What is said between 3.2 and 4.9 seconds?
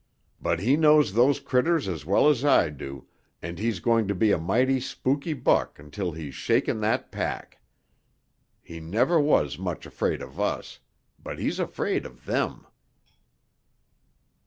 and he's going to be a mighty